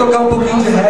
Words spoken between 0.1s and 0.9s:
um pouquinho de reggae.